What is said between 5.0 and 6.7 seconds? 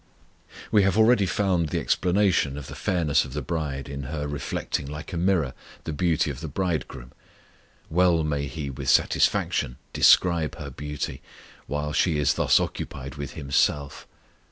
a mirror the beauty of the